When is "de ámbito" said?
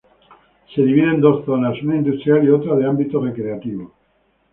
2.75-3.21